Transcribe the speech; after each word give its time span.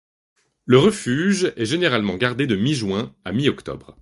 Le 0.65 0.79
refuge 0.79 1.53
est 1.57 1.65
généralement 1.67 2.17
gardé 2.17 2.47
de 2.47 2.55
mi-juin 2.55 3.13
à 3.23 3.31
mi-octobre. 3.33 3.97